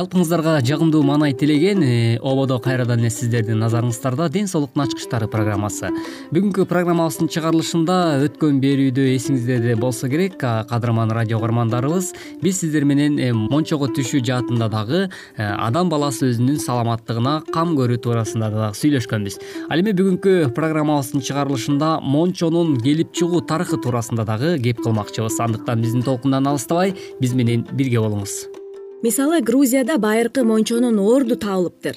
[0.00, 5.90] жалпыңыздарга жагымдуу маанай тилеген э, ободо кайрадан эле сиздердин назарыңыздарда ден соолуктун ачкычтары программасы.
[6.32, 13.32] Бүгүнкү программабыздын чыгарылышында өткөн берүүдө эсиңиздеде болсо керек кадырман радио угармандарыбыз биз сиздер менен э,
[13.34, 15.10] мончого түшүү жаатында дагы э,
[15.44, 19.40] адам баласы өзүнүн саламаттыгына кам көрүү туурасында дагы сүйлөшкөнбүз.
[19.68, 25.36] Ал эми бүгүнкү программабыздын чыгарылышында мончонун келип чыгуу тарыхы туурасында дагы кеп кылмакчыбыз.
[25.44, 28.59] Андыктан биздин толкундан алыстабай биз менен бирге болуңуз
[29.02, 31.96] мисалы грузияда байыркы мончонун орду табылыптыр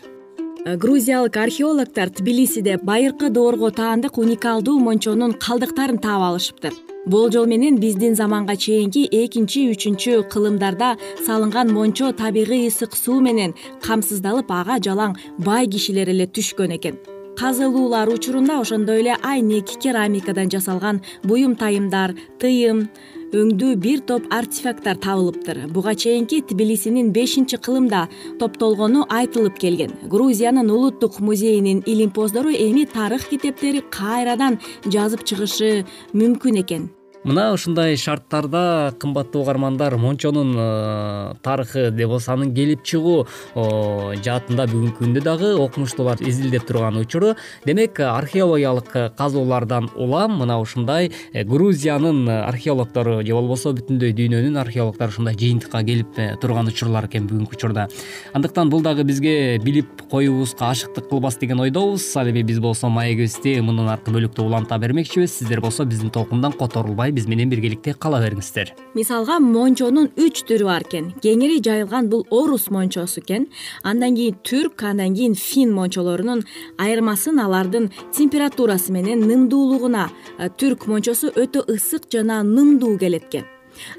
[0.66, 6.74] э, грузиялык археологдор тбилисиде байыркы доорго таандык уникалдуу мончонун калдыктарын таап алышыптыр.
[7.06, 13.52] Болжол менен биздин заманга чейинки экинчи үчүнчү кылымдарда салынган мончо табигый ысык суу менен
[13.84, 16.96] камсыздалып ага жалаң бай кишилер эле түшкөн экен.
[17.36, 22.88] Казылуулар учурунда ошондой эле айнек керамикадан жасалган буюм тайымдар тыйым
[23.34, 25.64] өңдүү бир топ артефакттар табылыптыр.
[25.74, 28.08] Буга чейинки тбилисинин бешинчи кылымда
[28.40, 29.94] топтолгону айтылып келген.
[30.10, 36.92] Грузиянын улуттук музейинин илимпоздору эми тарых китептери кайрадан жазып чыгышы мүмкүн экен
[37.24, 43.24] мына ушундай шарттарда кымбаттуу угармандар мончонун э, тарыхы же болбосо анын келип чыгуу
[43.56, 47.36] жаатында бүгүнкү күндө дагы окумуштуулар изилдеп турган учуру.
[47.66, 55.40] Демек археологиялык казуулардан улам мына ушундай э, грузиянын археологдору же болбосо бүтүндөй дүйнөнүн археологдору ушундай
[55.40, 57.88] жыйынтыкка келип э, турган учурлар экен бүгүнкү учурда.
[58.34, 62.04] Андыктан бул дагы бизге билип коюубузга ашыктык кылбас деген ойдобуз.
[62.18, 65.40] Ал эми биз болсо маегибизди мындан аркы бөлүктө уланта бермекчибиз.
[65.40, 68.74] Сиздер болсо биздин толкундан которулбай биз менен биргеликте кала бериңиздер.
[68.98, 71.12] Мисалга мончонун үч түрү бар экен.
[71.24, 73.48] Кеңири жайылган бул орус мончосу экен.
[73.84, 76.44] Андан кийин түрк андан кийин фин мончолорунун
[76.78, 83.50] айырмасын алардын температурасы менен нымдуулугуна э, түрк мончосу өтө ысык жана нымдуу келет экен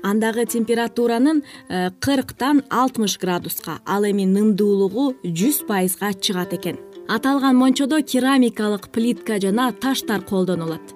[0.03, 6.79] андагы температуранын э, кырктан алтымыш градуска ал эми нымдуулугу жүз пайызга чыгат экен.
[7.09, 10.94] Аталган мончодо керамикалык плитка жана таштар колдонулат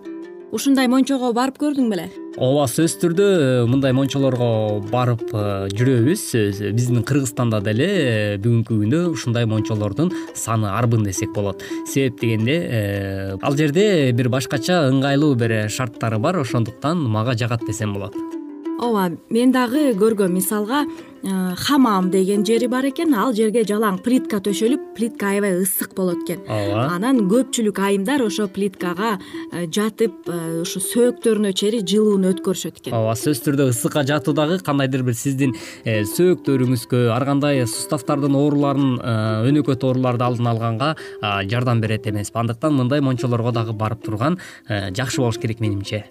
[0.53, 2.07] ушундай мончого барып көрдүң беле?
[2.39, 5.43] Ооба сөзсүз түрдө э, мындай мончолорго барып э,
[5.75, 6.25] жүрөбүз.
[6.77, 11.65] Биздин кыргызстанда деле э, бүгүнкү күндө ушундай мончолордун саны арбын десек болот.
[11.91, 12.59] Себеп дегенде
[13.43, 16.41] ал жерде бир башкача ыңгайлуу бир шарттары бар.
[16.45, 18.17] Ошондуктан мага жагат десем болот.
[18.79, 24.39] Ооба мен дагы көргөм мисалга э, хамам деген жери бар экен ал жерге жалаң плитка
[24.45, 26.45] төшөлүп плитка аябай ысык болот экен.
[26.47, 26.85] Ооба.
[26.95, 29.17] Анан көпчүлүк айымдар ошо плиткага
[29.53, 32.95] э, жатып э, ушу сөөктөрүнө чейин жылууну өткөрүшөт экен.
[32.95, 38.97] Ооба сөзсүз түрдө ысыкка жатуу дагы кандайдыр бир сиздин сөөктөрүңүзгө ар кандай суставтардын ооруларын
[39.51, 40.95] өнөкөт ооруларды алдын алганга
[41.51, 42.39] жардам берет эмеспи.
[42.39, 44.39] Андыктан мындай мончолорго дагы барып турган
[44.69, 46.07] жакшы болуш керек менимче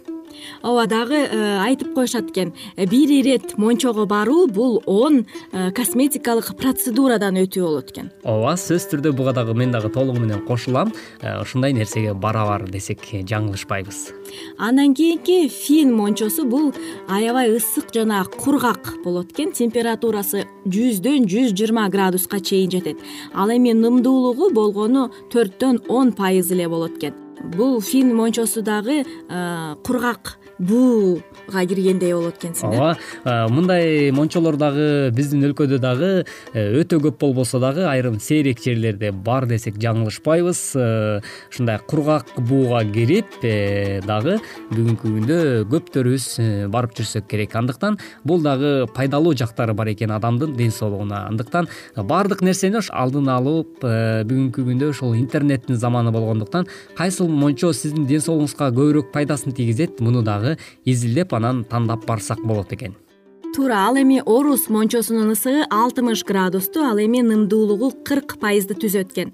[0.61, 2.53] ооба дагы э, айтып коюшат экен.
[2.77, 8.11] Бир ирет мончого баруу бул он э, косметикалык процедурадан өтүү болот экен.
[8.23, 10.93] Ооба сөзсүз түрдө буга дагы мен дагы толугу менен кошулам.
[11.21, 14.13] Ушундай нерсеге барабар десек жаңылышпайбыз.
[14.57, 16.73] Андан кийинки фин мончосу бул
[17.09, 19.51] аябай ысык жана кургак болот экен.
[19.51, 22.97] Температурасы жүздөн жүз жыйырма градуска чейин жетет.
[23.33, 29.03] Ал эми нымдуулугу болгону төрттөн он пайыз эле болот экен бул фин мончосу дагы
[29.83, 30.37] кургак
[31.51, 36.09] киргендей болот экенсиң ооба мындай мончолор дагы биздин өлкөдө дагы
[36.53, 40.61] э, өтө көп болбосо дагы айрым сейрек жерлерде бар десек жаңылышпайбыз.
[40.75, 41.21] Э,
[41.51, 44.37] ушундай кургак бууга кирип э, дагы
[44.71, 45.39] бүгүнкү күндө
[45.71, 46.27] көптөрүбүз
[46.73, 47.55] барып жүрсөк керек.
[47.55, 51.25] Андыктан бул дагы пайдалуу жактары бар экен адамдын ден соолугуна.
[51.31, 56.67] Андыктан баардык нерсени алдын алып бүгүнкү күндө ушул интернеттин заманы болгондуктан
[56.97, 62.73] кайсыл мончо сиздин ден соолугуңузга көбүрөөк пайдасын тийгизет муну дагы изилдеп анан тандап барсак болот
[62.73, 62.93] экен.
[63.55, 69.29] Туура ал эми орус мончосунун ысыгы алтымыш градусту ал эми нымдуулугу кырк пайызды түзөт экен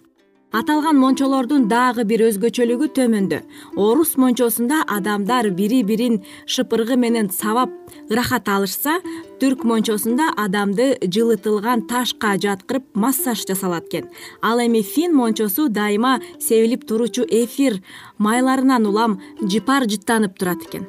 [0.53, 3.39] аталган мончолордун дагы бир өзгөчөлүгү төмөндө.
[3.75, 7.73] Орус мончосунда адамдар бири бирин шыпыргы менен сабап
[8.09, 8.99] ырахат алышса
[9.41, 14.11] түрк мончосунда адамды жылытылган ташка жаткырып массаж жасалат экен.
[14.41, 17.81] Ал эми фин мончосу дайыма себилип туруучу эфир
[18.19, 20.85] майларынан улам жыпар жыттанып турат экен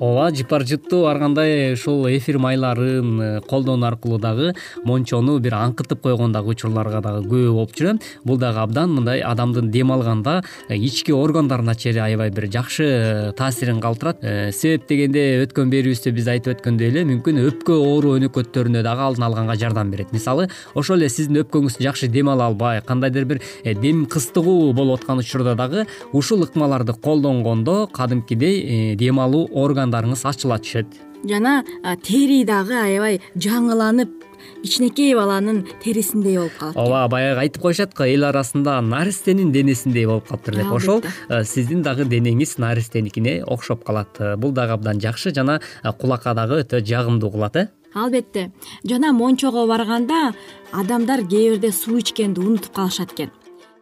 [0.00, 4.54] ооба жыпар жыттуу ар кандай ушул эфир майларын э, колдонуу аркылуу дагы
[4.84, 7.98] мончону бир аңкытып койгон дагы учурларга дагы күбө болуп жүрөм.
[8.24, 13.32] Бул дагы абдан мындай адамдын дем алганда э, ички органдарына чейин аябай бир жакшы э,
[13.36, 14.22] таасирин калтырат.
[14.54, 19.58] Себеп дегенде өткөн берүүбүздө биз айтып өткөндөй эле мүмкүн өпкө оору өнөкөттөрүнө дагы алдын алганга
[19.58, 20.12] жардам берет.
[20.12, 23.42] Мисалы ошол эле сиздин өпкөңүз жакшы дем ала албай кандайдыр бир
[23.82, 30.86] дем кыстыгуу болуп аткан учурда дагы ушул ыкмаларды колдонгондо кадимкидей дем алуу орган ачыла түшөт.
[31.28, 31.64] Жана
[32.02, 34.24] тери дагы аябай жаңыланып
[34.62, 40.28] кичинекей баланын терисиндей болуп калат ооба баягы айтып коюшат го эл арасында наристенин денесиндей болуп
[40.28, 40.72] калыптыр деп.
[40.72, 41.02] Ошол
[41.44, 44.20] сиздин дагы денеңиз наристеникине окшоп калат.
[44.38, 45.60] Бул дагы абдан жакшы жана
[45.98, 47.68] кулакка дагы өтө жагымдуу кылат э?
[47.94, 48.52] Албетте.
[48.84, 50.34] Жана мончого барганда
[50.72, 53.30] адамдар кээ бирде суу ичкенди унутуп калышат экен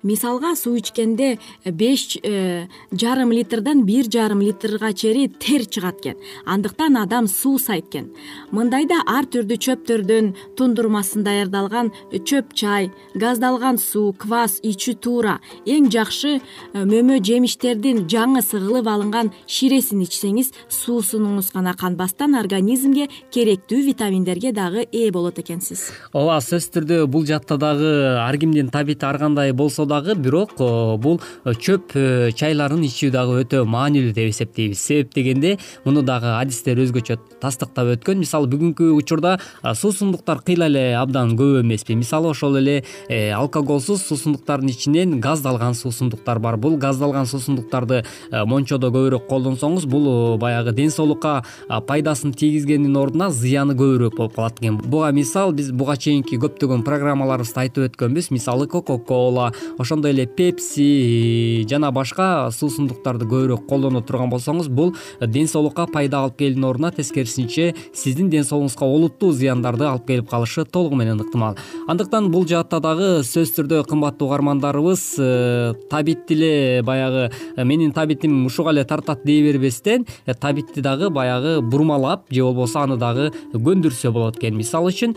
[0.02, 6.96] мисалга суу ичкенде беш э, жарым литрден бир жарым литрга чейин тер чыгат экен андыктан
[6.96, 8.10] адам суусайт экен
[8.50, 16.36] мындайда ар түрдүү чөптөрдөн тундурмасын даярдалган чөп чай газдалган суу квас ичүү туура эң жакшы
[16.36, 24.86] э, мөмө жемиштердин жаңы сыгылып алынган ширесин ичсеңиз суусунуңуз гана канбастан организмге керектүү витаминдерге дагы
[24.92, 25.88] ээ болот экенсиз.
[26.12, 27.90] Ооба сөзсүз түрдө бул жакта дагы
[28.20, 33.10] ар кимдин табити ар кандай болсо дагы бирок э, бул э, чөп э, чайларын ичүү
[33.14, 34.80] дагы өтө маанилүү деп эсептейбиз.
[34.80, 38.20] Себеп дегенде муну дагы адистер өзгөчө тастыктап өткөн.
[38.20, 41.94] Мисалы бүгүнкү учурда суусундуктар кыйла эле абдан көп эмеспи.
[41.94, 42.84] Мисалы ошол эле
[43.34, 46.56] алкоголсуз суусундуктардын ичинен газдалган суусундуктар бар.
[46.56, 48.02] Бул газдалган суусундуктарды
[48.32, 54.78] мончодо көбүрөөк колдонсоңуз бул баягы ден соолукка пайдасын тийгизгендин ордуна зыяны көбүрөөк болуп калат экен.
[54.82, 58.30] Буга мисал биз буга чейинки көптөгөн программаларыбызда айтып өткөнбүз.
[58.34, 65.48] Мисалы кока кола ошондой эле пепси жана башка суусундуктарды көбүрөөк колдоно турган болсоңуз бул ден
[65.48, 70.96] соолукка пайда алып келүүнүн ордуна тескерисинче сиздин ден соолугуңузга олуттуу зыяндарды алып келип калышы толугу
[70.96, 71.56] менен ыктымал.
[71.88, 78.46] Андыктан бул жаатта дагы сөзсүз түрдө кымбаттуу угармандарыбыз э, табитти эле баягы э, менин табитим
[78.46, 84.12] ушуга эле тартат дей бербестен э, табитти дагы баягы бурмалап же болбосо аны дагы көндүрсө
[84.12, 84.56] болот экен.
[84.56, 85.16] Мисалы үчүн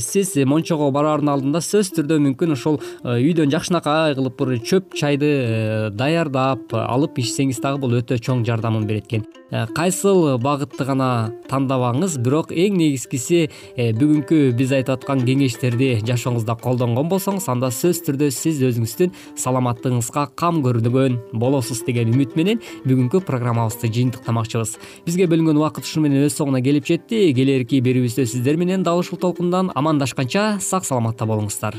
[0.00, 5.90] сиз мончого бараардын алдында сөзсүз түрдө мүмкүн ошол үйдөн жакшынакай кылып бир чөп чайды э,
[5.94, 12.18] даярдап алып ичсеңиз дагы бул өтө чоң жардамын берет экен э, кайсыл багытты гана тандабаңыз
[12.24, 13.44] бирок эң негизгиси
[13.76, 20.28] э, бүгүнкү биз айтып аткан кеңештерди жашооңузда колдонгон болсоңуз анда сөзсүз түрдө сиз өзүңүздүн саламаттыгыңызга
[20.34, 24.76] кам көрдөгөн болосуз деген үмүт менен бүгүнкү программабызды жыйынтыктамакчыбыз.
[25.06, 27.28] Бизге бөлүнгөн убакыт ушуну менен өз соңуна келип жетти.
[27.36, 31.78] Келэрки берүүбүздө сиздер менен дал ушул толкундан амандашканча сак саламатта болуңуздар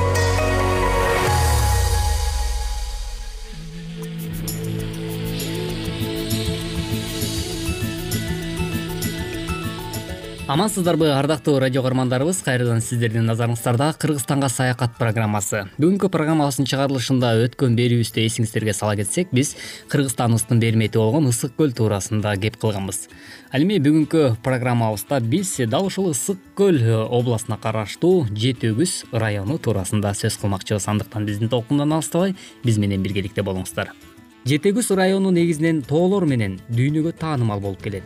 [10.51, 12.41] амансыздарбы ардактуу радио каармандарыбыз.
[12.43, 15.61] Кайрадан сиздердин назарыңыздарда кыргызстанга саякат программасы.
[15.79, 19.53] Бүгүнкү программабыздын чыгарылышында өткөн берүүбүздө эсиңиздерге сала кетсек биз
[19.93, 23.07] кыргызстаныбыздын бермети болгон ысык көл туурасында кеп кылганбыз.
[23.55, 30.11] Ал эми бүгүнкү программабызда биз дал ушул ысык көл областына караштуу жети өгүз району туурасында
[30.11, 30.89] сөз кылмакчыбыз.
[30.91, 33.95] Андыктан биздин толкундан алыстабай биз менен биргеликте болуңуздар.
[34.43, 38.03] Жети өгүз району негизинен тоолор менен дүйнөгө таанымал болуп келет.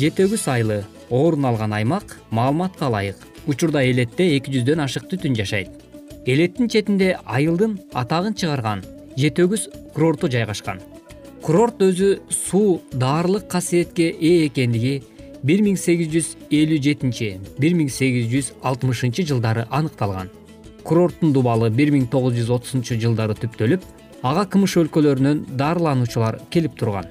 [0.00, 3.16] Жети өгүз айылы орун алган аймак маалыматка ылайык.
[3.46, 5.70] Учурда элетте эки жүздөн ашык түтүн жашайт.
[6.26, 8.84] Элеттин четинде айылдын атагын чыгарган
[9.16, 10.80] жети өгүз курорту жайгашкан.
[11.42, 15.02] Курорт өзү суу даарылык касиетке ээ экендиги
[15.42, 20.28] бир миң сегиз жүз элүү жетинчи бир миң сегиз жүз алтымышынчы жылдары аныкталган.
[20.84, 23.82] Курорттун дубалы бир миң тогуз жүз отузунчу жылдары түптөлүп
[24.22, 27.08] ага кмш өлкөлөрүнөн даарылануучулар келип турган.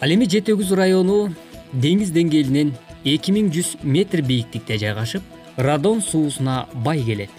[0.00, 1.32] Ал эми жети өгүз району
[1.72, 2.70] деңиз деңгээлинен
[3.06, 5.22] эки миң жүз метр бийиктикте жайгашып
[5.62, 7.30] радон суусуна бай келет.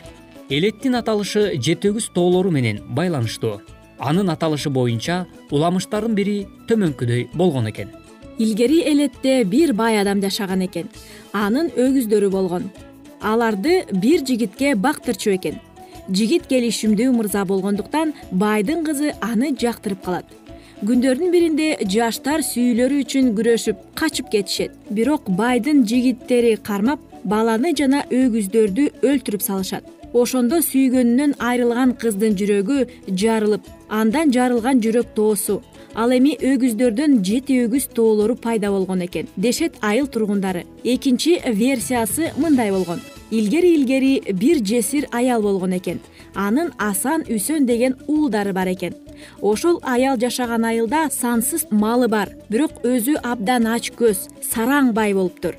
[0.49, 3.59] Элеттин аталышы жети өгүз тоолору менен байланыштуу.
[3.99, 6.37] Анын аталышы боюнча уламыштардын бири
[6.69, 7.91] төмөнкүдөй болгон экен.
[8.37, 10.87] Илгери элетте бир бай адам жашаган экен.
[11.33, 12.71] Анын өгүздөрү болгон.
[13.19, 15.59] Аларды бир жигитке бактырчу экен.
[16.07, 20.46] Жигит келишимдүү мырза болгондуктан байдын кызы аны жактырып калат
[20.85, 24.75] күндөрдүн биринде жаштар сүйүүлөрү үчүн күрөшүп качып кетишет.
[24.93, 29.87] Бирок байдын жигиттери кармап баланы жана өгүздөрдү өлтүрүп салышат.
[30.13, 32.77] Ошондо сүйгөнүнөн айрылган кыздын жүрөгү
[33.09, 35.63] жарылып андан жарылган жүрөк тоосу.
[35.95, 40.67] Ал эми өгүздөрдөн жети өгүз тоолору пайда болгон экен дешет айыл тургундары.
[40.83, 43.01] Экинчи версиясы мындай болгон.
[43.31, 45.99] Илгери илгери бир жесир аял болгон экен.
[46.35, 48.93] Анын асан үсөн деген уулдары бар экен
[49.41, 55.57] ошол аял жашаган айылда сансыз малы бар бирок өзү абдан ач көз сараң бай болуптур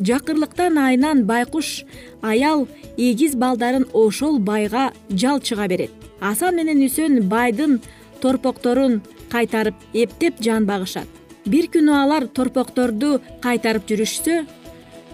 [0.00, 1.84] жакырлыктан айынан байкуш
[2.22, 5.90] аял эгиз балдарын ошол байга жалчыга берет.
[6.20, 7.80] Асан менен үсен байдын
[8.20, 11.06] торпокторун кайтарып эптеп жан багышат.
[11.46, 14.44] Бир күнү алар торпокторду кайтарып жүрүшсө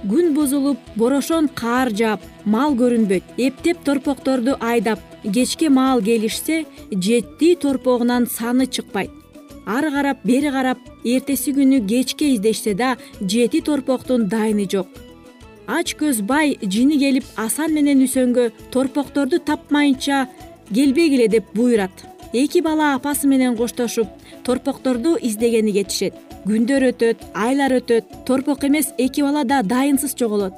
[0.09, 3.25] күн бузулуп борошон каар жаап мал көрүнбөйт.
[3.37, 9.11] Эптеп торпокторду айдап кечке маал келишсе жети торпогунан саны чыкпайт.
[9.67, 14.89] Ары карап бери карап эртеси күнү кечке издешсе да жети торпоктун дайыны жок.
[15.67, 20.27] Ач көз бай жини келип асан менен үсөнгө торпокторду тапмайынча
[20.75, 24.09] келбегиле деп буйрат эки бала апасы менен коштошуп
[24.45, 26.15] торпокторду издегени кетишет
[26.47, 30.55] күндөр өтөт айлар өтөт торпок эмес эки бала да дайынсыз жоголот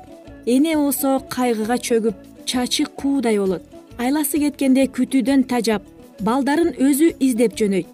[0.46, 2.14] эне болсо кайгыга чөгүп
[2.46, 3.62] чачы куудай болот.
[3.98, 5.82] Айласы кеткенде күтүүдөн тажап
[6.20, 7.86] балдарын өзү издеп жөнөйт.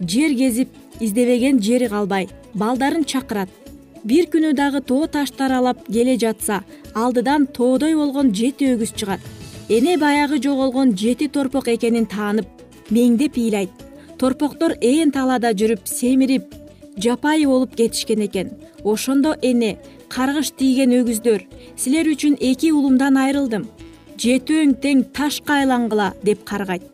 [0.00, 0.68] Жер кезип
[1.00, 3.48] издебеген жери калбай балдарын чакырат.
[4.04, 6.62] Бир күнү дагы тоо ташты аралап келе жатса
[6.94, 9.20] алдыдан тоодой болгон жети өгүз чыгат.
[9.68, 12.48] Эне баягы жоголгон жети торпок экенин таанып
[12.90, 13.70] меңдеп ыйлайт.
[14.18, 16.59] Торпоктор ээн талаада жүрүп семирип
[17.02, 18.50] жапайы болуп кетишкен экен.
[18.84, 19.78] Ошондо эне
[20.08, 21.44] каргыш тийген өгүздөр
[21.76, 23.68] силер үчүн эки улумдан айрылдым.
[24.20, 26.84] Жетөөң тең ташка айлангыла деп каргайт.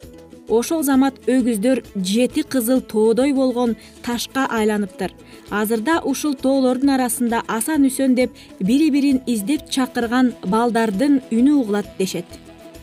[0.48, 5.10] Ошол замат өгүздөр жети кызыл тоодой болгон ташка айланыптыр.
[5.50, 12.26] Азырда ушул тоолордун арасында асан үсөн деп бири бирин издеп чакырган балдардын үнү угулат дешет.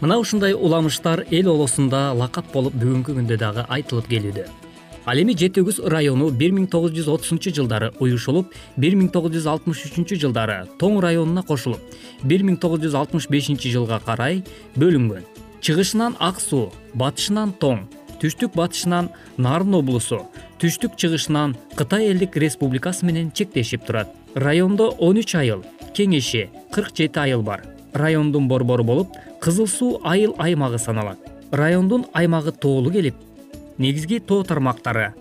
[0.01, 4.62] Мына ушундай уламыштар эл олосунда лакап болуп бүгүнкү күндө дагы айтылып келүүдө
[5.05, 9.33] ал эми жети өгүз району бир миң тогуз жүз отузунчу жылдары уюшулуп бир миң тогуз
[9.36, 11.81] жүз алтымыш үчүнчү жылдары тоң районуна кошулуп
[12.24, 14.43] бир миң тогуз жүз алтымыш бешинчи жылга карай
[14.79, 15.25] бөлүнгөн.
[15.60, 17.83] Чыгышынан ак суу батышынан тоң
[18.22, 20.22] түштүк батышынан нарын облусу
[20.63, 24.07] түштүк чыгышынан кытай элдик республикасы менен чектешип турат.
[24.36, 27.65] Райондо он үч айыл кеңеши кырк жети айыл бар.
[27.93, 31.19] Райондун борбору болуп кызыл суу айыл аймагы саналат.
[31.51, 33.15] Райондун аймагы тоолуу келип
[33.77, 35.13] негизги тоо тармактары.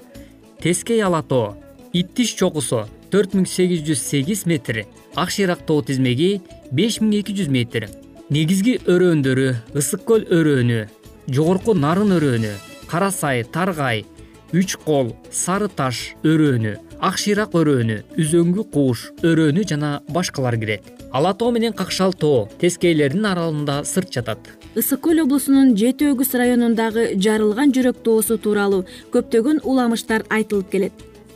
[0.61, 1.57] Тескей ала тоо
[1.93, 6.41] иттиш чокусу төрт миң сегиз жүз сегиз метр ак шыйрак тоо тизмеги
[6.71, 7.89] беш миң эки жүз метр.
[8.31, 10.87] Негизги өрөөндөрү ысык көл өрөөнү
[11.29, 12.55] жогорку нарын өрөөнү
[12.89, 14.05] кара сай таргай
[14.53, 21.35] үч кол сары таш өрөөнү ак шыйрак өрөөнү үзөңгү кууш өрөөнү жана башкалар кирет ала
[21.35, 24.39] тоо менен какшал тоо тескейлердин аралыгында сырт жатат.
[24.75, 30.93] Ысык көл облусунун жети өгүз районундагы жарылган жүрөк тоосу тууралуу көптөгөн уламыштар айтылып келет.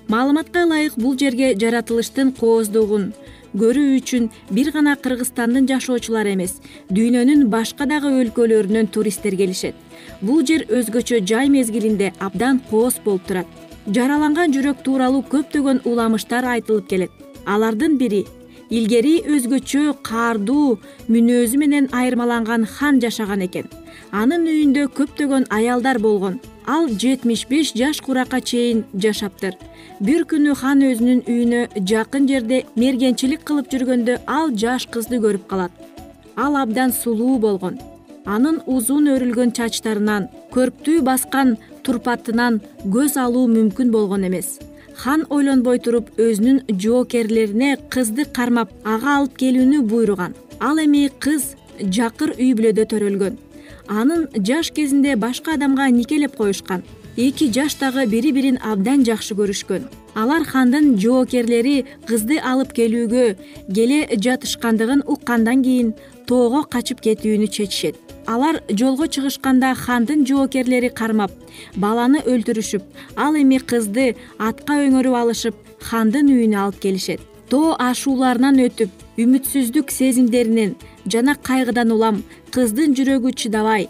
[0.08, 3.12] Маалыматка ылайык бул жерге жаратылыштын кооздугун
[3.56, 6.56] көрүү үчүн бир гана кыргызстандын жашоочулары эмес
[6.88, 9.74] дүйнөнүн башка дагы өлкөлөрүнөн туристтер келишет.
[10.20, 13.46] Бул жер өзгөчө жай мезгилинде абдан кооз болуп турат.
[13.86, 17.10] Жараланган жүрөк тууралуу көптөгөн уламыштар айтылып келет.
[17.46, 18.24] Алардын бири
[18.70, 23.66] илгери өзгөчө каардуу мүнөзү менен айырмаланган хан жашаган экен.
[24.12, 26.40] Анын үйүндө көптөгөн аялдар болгон.
[26.66, 29.54] Ал жетимиш беш жаш куракка чейин жашаптыр.
[30.00, 35.72] Бир күнү хан өзүнүн үйүнө жакын жерде мергенчилик кылып жүргөндө ал жаш кызды көрүп калат.
[36.36, 37.78] Ал абдан сулуу болгон.
[38.26, 44.58] Анын узун өрүлгөн чачтарынан көрктүү баскан турпатынан көз алуу мүмкүн болгон эмес
[44.96, 50.34] хан ойлонбой туруп өзүнүн жоокерлерине кызды кармап ага алып келүүнү буйруган.
[50.60, 53.36] Ал эми кыз жакыр үй бүлөдө төрөлгөн.
[53.88, 56.82] Анын жаш кезинде башка адамга никелеп коюшкан.
[57.16, 59.84] Эки жаш дагы бири бирин абдан жакшы көрүшкөн.
[60.14, 63.26] Алар хандын жоокерлери кызды алып келүүгө
[63.76, 65.94] келе жатышкандыгын уккандан кийин
[66.26, 71.30] тоого качып кетүүнү чечишет алар жолго чыгышканда хандын жоокерлери кармап
[71.76, 72.82] баланы өлтүрүшүп
[73.16, 75.56] ал эми кызды атка өңөрүп алышып
[75.88, 77.20] хандын үйүнө алып келишет.
[77.50, 78.90] Тоо ашууларынан өтүп
[79.22, 80.74] үмүтсүздүк сезимдеринен
[81.06, 83.88] жана кайгыдан улам кыздын жүрөгү чыдабай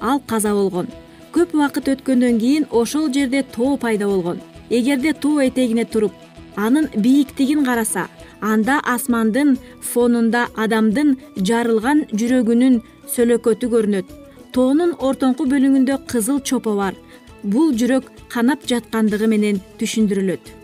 [0.00, 0.88] ал каза болгон.
[1.34, 4.40] Көп убакыт өткөндөн кийин ошол жерде тоо пайда болгон.
[4.70, 6.12] Эгерде тоо этегине туруп
[6.56, 8.06] анын бийиктигин караса
[8.40, 14.16] анда асмандын фонунда адамдын жарылган жүрөгүнүн сөлөкөтү көрүнөт.
[14.52, 16.94] Тоонун ортоңку бөлүгүндө кызыл чопо бар.
[17.42, 20.61] Бул жүрөк канап жаткандыгы менен түшүндүрүлөт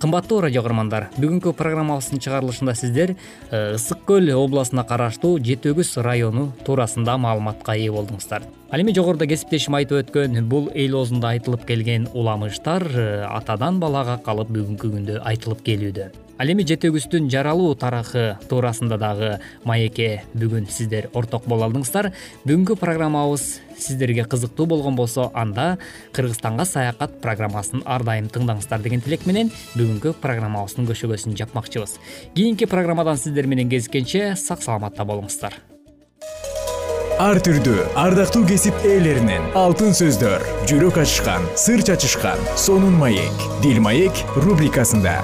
[0.00, 3.10] кымбаттуу радио каармандар бүгүнкү программабыздын чыгарылышында сиздер
[3.50, 8.46] э, ысык көл областына караштуу жети өгүз району туурасында маалыматка ээ болдуңуздар.
[8.72, 14.16] Ал эми жогоруда кесиптешим айтып өткөн бул эл оозунда айтылып келген уламыштар э, атадан балага
[14.24, 16.08] калып бүгүнкү күндө айтылып келүүдө.
[16.40, 19.34] Ал эми жетегүбүздүн жаралуу тарыхы туурасында дагы
[19.68, 22.14] маекке бүгүн сиздер орток боло алдыңыздар.
[22.46, 23.50] Бүгүнкү программабыз
[23.82, 25.78] сиздерге кызыктуу болгон болсо анда
[26.12, 31.98] кыргызстанга саякат программасын ар дайым тыңдаңыздар деген тилек менен бүгүнкү программабыздын көшөгөсүн жапмакчыбыз.
[32.34, 35.58] Кийинки программадан сиздер менен кезишкенче сак саламатта болуңуздар.
[37.20, 44.24] Ар түрдүү ардактуу кесип ээлеринен алтын сөздөр жүрөк ачышкан сыр чачышкан сонун маек дил маек
[44.40, 45.18] рубрикасында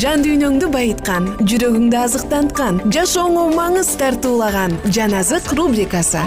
[0.00, 6.22] жан дүйнөңдү байыткан жүрөгүңдү азыктанткан жашооңо маңыз тартуулаган жан азык рубрикасы.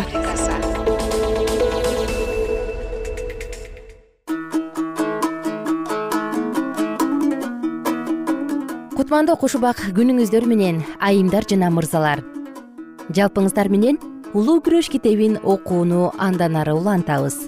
[8.95, 12.21] Кутмандуу куш убак күнүңүздөр менен айымдар жана мырзалар.
[13.17, 13.97] Жалпыңыздар менен
[14.33, 17.39] улуу күрөш китебин окууну андан ары улантабыз.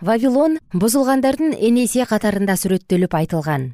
[0.00, 3.70] Вавилон бузулгандардын энеси катарында сүрөттөлүп айтылган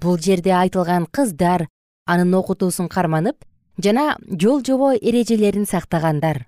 [0.00, 1.66] бул жерде айтылган кыздар
[2.06, 3.44] анын окутуусун карманып
[3.82, 6.46] жана жол жобо эрежелерин сактагандар.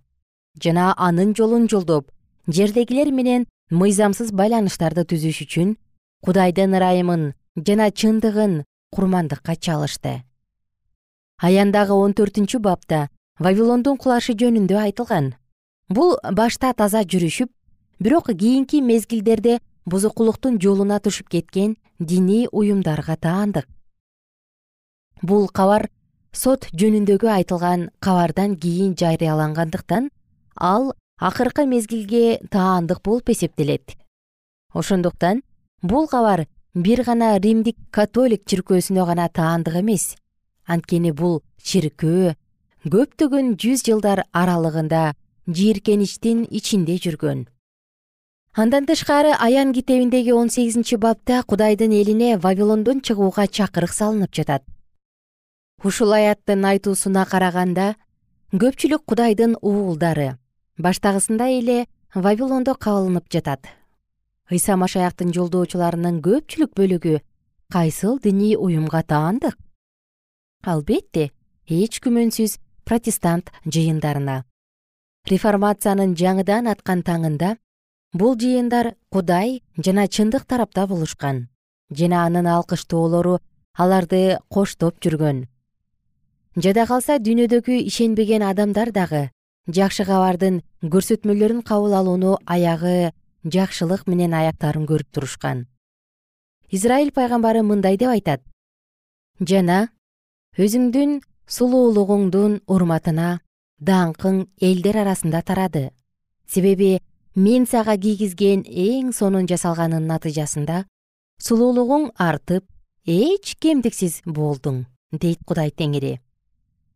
[0.63, 2.11] Жана анын жолун жолдоп
[2.47, 5.77] жердегилер менен мыйзамсыз байланыштарды түзүш үчүн
[6.25, 7.33] кудайдын ырайымын
[7.67, 10.23] жана чындыгын курмандыкка чалышты.
[11.39, 13.09] Аяндагы он төртүнчү бапта
[13.39, 15.35] вавилондун кулашы жөнүндө айтылган.
[15.89, 17.51] Бул башта таза жүрүшүп
[18.01, 23.67] бирок кийинки мезгилдерде бузукулуктун жолуна түшүп кеткен диний уюмдарга таандык.
[25.23, 25.89] Бул кабар
[26.33, 30.11] сот жөнүндөгү айтылган кабардан кийин жарыялангандыктан
[30.55, 33.97] ал акыркы мезгилге таандык болуп эсептелет.
[34.73, 35.43] Ошондуктан
[35.83, 40.15] бул кабар бир гана римдик католик чиркөөсүнө гана таандык эмес.
[40.67, 42.37] Анткени бул чиркөө
[42.87, 45.15] көптөгөн жүз жылдар аралыгында
[45.49, 47.49] жийиркеничтин ичинде жүргөн
[48.59, 54.65] андан тышкары аян китебиндеги он сегизинчи бапта кудайдын элине вавилондон чыгууга чакырык салынып жатат.
[55.85, 57.95] Ушул аяттын айтуусуна караганда
[58.51, 60.39] көпчүлүк кудайдын уулдары
[60.77, 63.63] баштагысындай эле вавилондо кабылынып жатат.
[64.51, 67.21] Ыйса машаяктын жолдоочуларынын көпчүлүк бөлүгү
[67.71, 69.55] кайсыл диний уюмга таандык?
[70.67, 71.31] Албетте
[71.69, 74.43] эч күмөнсүз протестант жыйындарына.
[75.31, 77.55] Реформациянын жаңыдан аткан таңында
[78.13, 81.49] бул жыйындар кудай жана чындык тарапта болушкан
[81.91, 83.39] жана анын алкыштоолору
[83.75, 85.47] аларды коштоп жүргөн.
[86.57, 89.29] Жада калса дүйнөдөгү ишенбеген адамдар дагы
[89.69, 93.13] жакшы кабардын көрсөтмөлөрүн кабыл алууну аягы
[93.45, 95.67] жакшылык менен аяктарын көрүп турушкан.
[96.71, 98.43] Израиль пайгамбары мындай деп айтат.
[99.41, 99.89] Жана
[100.59, 103.39] өзүңдүн сулуулугуңдун урматына
[103.81, 105.91] даңкың элдер арасында тарады.
[106.47, 106.99] Себеби
[107.35, 110.85] мен сага кийгизген эң сонун жасалганын натыйжасында
[111.43, 112.65] сулуулугуң артып
[113.07, 116.19] эч кемдиксиз болдуң дейт кудай теңири.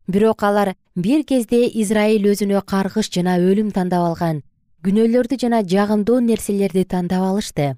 [0.07, 4.43] Бирок алар бир кезде израиль өзүнө каргыш жана өлүм тандап алган
[4.83, 7.77] күнөөлөрдү жана жагымдуу нерселерди тандап алышты.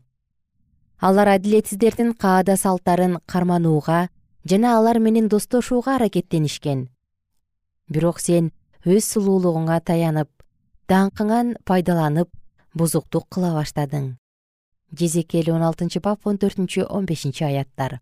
[0.99, 4.09] Алар адилетсиздердин каада салттарын карманууга
[4.43, 6.89] жана алар менен достошууга аракеттенишкен.
[7.89, 8.51] Бирок сен
[8.85, 10.29] өз сулуулугуңа таянып
[10.89, 12.29] даңкыңан пайдаланып
[12.75, 14.17] бузуктук кыла баштадың.
[14.91, 17.99] Жезекел он алтынчы бап он төртүнчү он бешинчи аяттар.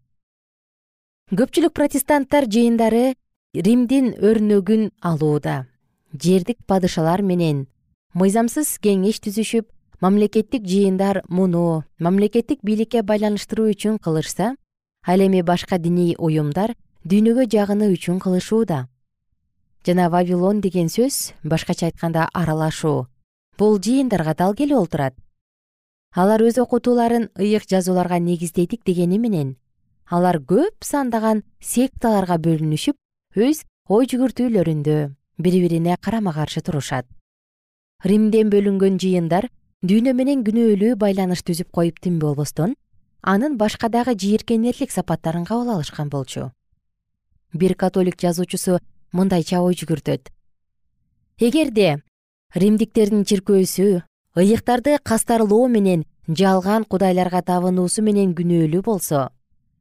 [1.31, 3.13] Көпчүлүк протестанттар жыйындары
[3.53, 5.67] римдин өрнөгүн алууда.
[6.13, 7.67] Жердик падышалар менен
[8.13, 9.69] мыйзамсыз кеңеш түзүшүп
[10.01, 14.55] мамлекеттик жыйындар муну мамлекеттик бийликке байланыштыруу үчүн кылышса
[15.07, 18.87] ал эми башка диний уюмдар дүйнөгө жагынуу үчүн кылышууда.
[19.85, 23.07] Жана вавилон деген сөз башкача айтканда аралашуу
[23.57, 25.15] бул жыйындарга дал келип олтурат.
[26.13, 29.55] Алар өз окутууларын ыйык жазууларга негиздедик дегени менен
[30.05, 32.97] алар көп сандаган секталарга бөлүнүшүп
[33.47, 34.97] өз ой жүгүртүүлөрүндө
[35.39, 37.07] бири бирине карама каршы турушат.
[38.03, 39.49] Римден бөлүнгөн жыйындар
[39.81, 42.75] дүйнө менен күнөөлүү байланыш түзүп коюп тим болбостон
[43.21, 46.51] анын башка дагы жийиркенерлик сапаттарын кабыл алышкан болчу.
[47.53, 48.79] Бир католик жазуучусу
[49.11, 50.29] мындайча ой жүгүртөт.
[51.39, 52.03] Эгерде
[52.53, 54.03] римдиктердин чиркөөсү
[54.37, 59.29] ыйыктарды кастарлоо менен жалган кудайларга табынуусу менен күнөөлүү болсо.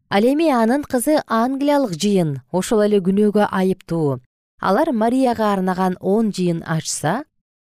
[0.08, 4.20] Ал эми анын кызы англиялык жыйын ошол эле күнөөгө айыптуу
[4.60, 7.24] алар марияга арнаган он жыйын ачса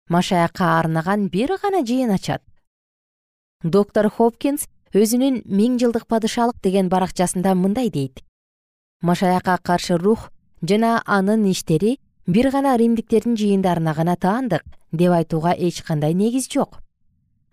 [0.09, 2.41] машаякка арнаган бир гана жыйын ачат.
[3.63, 8.23] Доктор хопкинс өзүнүн миң жылдык падышалык деген баракчасында мындай дейт.
[9.01, 15.81] Машаякка каршы рух жана анын иштери бир гана римдиктердин жыйындарына гана таандык деп айтууга эч
[15.83, 16.81] кандай негиз жок.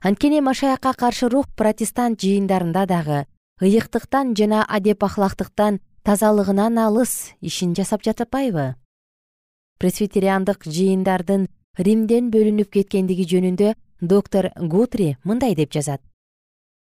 [0.01, 3.27] Анткени машаякка каршы рух протестант жыйындарында дагы
[3.61, 8.75] ыйыктыктан жана адеп ахлактыктан тазалыгынан алыс ишин жасап жатпайбы?
[9.79, 16.01] Пресвитериандык жыйындардын римден бөлүнүп кеткендиги жөнүндө доктор гутри мындай деп жазат.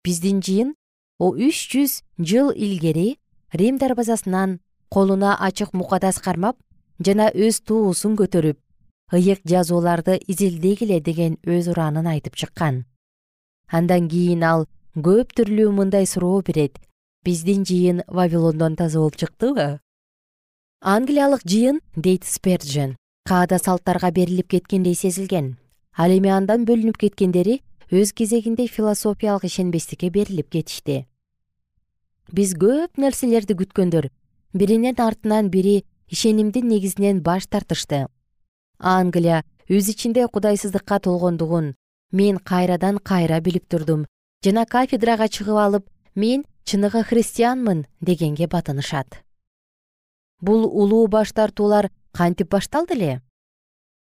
[0.03, 0.75] Биздин жыйын
[1.19, 3.17] үч жүз жыл илгери
[3.53, 6.57] рим дарбазасынан колуна ачык мукадас кармап
[7.05, 8.59] жана өз туусун көтөрүп
[9.13, 12.85] ыйык жазууларды изилдегиле деген өз ураанын айтып чыккан.
[13.67, 16.79] Андан кийин ал көп түрлүү мындай суроо берет.
[17.25, 19.79] Биздин жыйын вавилондон таза болуп чыктыбы
[20.81, 22.95] англиялык жыйын дейт сперджен
[23.29, 25.57] каада салттарга берилип кеткендей сезилген.
[25.95, 27.61] Ал эми андан бөлүнүп кеткендери
[27.91, 31.05] өз кезегинде философиялык ишенбестикке берилип кетишти.
[32.33, 34.09] Биз көп нерселерди күткөндөр
[34.53, 38.07] биринин артынан бири ишенимдин негизинен баш тартышты.
[38.77, 41.75] Англия өз ичинде кудайсыздыкка толгондугун.
[42.11, 44.05] Мен кайрадан кайра билип турдум.
[44.43, 49.23] Жана кафедрага чыгып алып мен чыныгы христианмын дегенге батынышат.
[50.41, 53.21] Бул улуу баш тартуулар кантип башталды эле?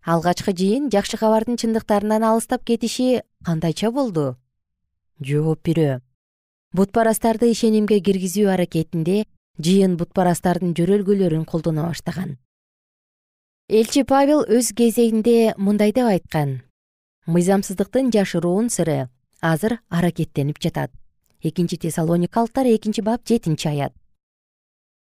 [0.04, 4.36] Алгачкы жыйын жакшы кабардын чындыктарынан алыстап кетиши кандайча болду?
[5.20, 6.00] Жооп бирөө.
[6.74, 9.26] Бутпарастарды ишенимге киргизүү аракетинде
[9.58, 12.38] жыйын бутпарастардын жөрөлгөлөрүн колдоно баштаган.
[13.68, 16.62] Элчи павел өз кезегинде мындай деп айткан.
[17.26, 19.08] Мыйзамсыздыктын жашыруун сыры
[19.40, 20.90] азыр аракеттенип жатат.
[21.40, 23.92] Экинчи тессалоникалыктар экинчи бап жетинчи аят.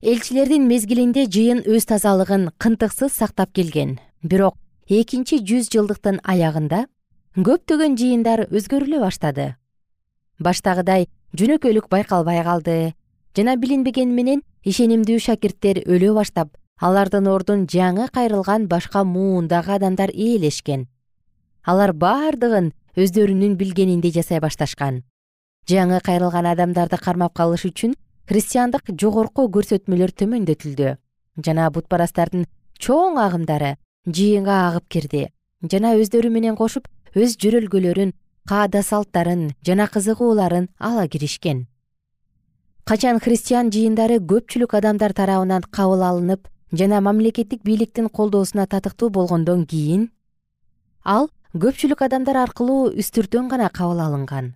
[0.01, 3.99] Элчилердин мезгилинде жыйын өз тазалыгын кынтыксыз сактап келген.
[4.21, 6.86] Бирок экинчи жүз жылдыктын аягында
[7.38, 9.56] көптөгөн жыйындар өзгөрүлө баштады.
[10.39, 12.93] Баштагыдай жөнөкөйлүк байкалбай калды
[13.38, 16.52] жана билинбегени менен ишенимдүү шакирттер өлө баштап
[16.84, 20.86] алардын ордун жаңы кайрылган башка муундагы адамдар ээлешкен.
[21.65, 25.02] Алар бардыгын өздөрүнүн билгениндей жасай башташкан.
[25.69, 27.96] Жаңы кайрылган адамдарды кармап калыш үчүн
[28.30, 30.96] христиандык жогорку көрсөтмөлөр төмөндөтүлдү.
[31.43, 32.46] Жана бутпарастардын
[32.78, 35.28] чоң агымдары жыйынга агып кирди.
[35.63, 38.13] Жана өздөрү менен кошуп өз жөрөлгөлөрүн
[38.46, 41.67] каада салттарын жана кызыгууларын ала киришкен
[42.84, 50.10] качан христиан жыйындары көпчүлүк адамдар тарабынан кабыл алынып жана мамлекеттик бийликтин колдоосуна татыктуу болгондон кийин
[51.06, 54.52] ал көпчүлүк адамдар аркылуу үстүртөн гана кабыл алынган.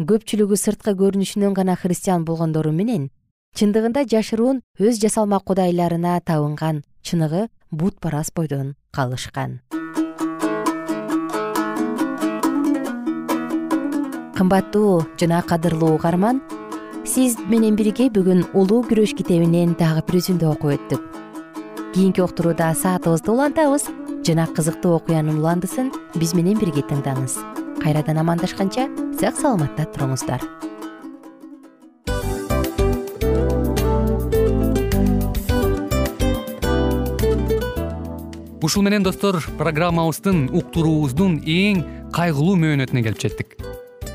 [0.00, 3.08] Көпчүлүгү сырткы көрүнүшүнөн гана христиан болгондору менен
[3.56, 9.60] чындыгында жашыруун өз жасалма кудайларына табынган чыныгы бутпарас бойдон калышкан.
[14.36, 16.40] Кымбаттуу жана кадырлуу угарман
[17.10, 21.02] сиз менен бирге бүгүн улуу күрөш китебинен дагы бир үзүндү окуп өттүк.
[21.90, 23.88] Кийинки уктурууда саатыбызды улантабыз
[24.26, 27.34] жана кызыктуу окуянын уландысын биз менен бирге тыңдаңыз.
[27.82, 28.86] Кайрадан амандашканча
[29.18, 30.44] сак саламатта туруңуздар.
[38.62, 41.82] Ушул менен достор программабыздын уктуруубуздун эң
[42.14, 43.58] кайгылуу мөөнөтүнө келип жеттик